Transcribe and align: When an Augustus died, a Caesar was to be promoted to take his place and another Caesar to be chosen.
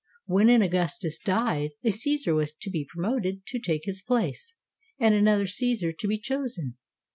When 0.25 0.49
an 0.49 0.63
Augustus 0.63 1.19
died, 1.19 1.73
a 1.83 1.91
Caesar 1.91 2.33
was 2.33 2.51
to 2.53 2.71
be 2.71 2.87
promoted 2.91 3.45
to 3.45 3.59
take 3.59 3.83
his 3.85 4.01
place 4.01 4.55
and 4.99 5.13
another 5.13 5.45
Caesar 5.45 5.91
to 5.93 6.07
be 6.07 6.17
chosen. 6.17 6.75